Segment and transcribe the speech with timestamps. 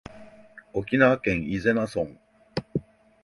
[0.73, 2.07] 沖縄県伊是名村